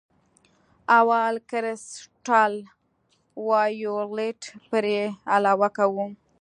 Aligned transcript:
اول 0.99 1.33
کرسټل 1.49 2.53
وایولېټ 3.47 4.41
پرې 4.69 4.97
علاوه 5.35 5.67
کوو. 5.77 6.05